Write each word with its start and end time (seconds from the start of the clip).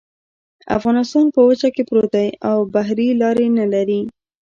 افغانستان 0.77 1.25
په 1.35 1.39
وچه 1.47 1.69
کې 1.75 1.83
پروت 1.89 2.11
دی 2.15 2.27
او 2.49 2.57
بحري 2.73 3.09
لارې 3.21 3.45
نلري 3.57 4.01